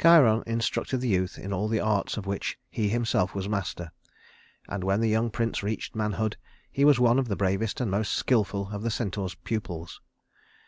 Chiron 0.00 0.44
instructed 0.46 0.98
the 0.98 1.08
youth 1.08 1.36
in 1.36 1.52
all 1.52 1.66
the 1.66 1.80
arts 1.80 2.16
of 2.16 2.24
which 2.24 2.56
he 2.70 2.88
himself 2.88 3.34
was 3.34 3.48
master, 3.48 3.90
and 4.68 4.84
when 4.84 5.00
the 5.00 5.08
young 5.08 5.28
prince 5.28 5.60
reached 5.64 5.96
manhood, 5.96 6.36
he 6.70 6.84
was 6.84 7.00
one 7.00 7.18
of 7.18 7.26
the 7.26 7.34
bravest 7.34 7.80
and 7.80 7.90
most 7.90 8.12
skillful 8.12 8.68
of 8.70 8.82
the 8.84 8.92
centaur's 8.92 9.34
pupils. 9.34 10.00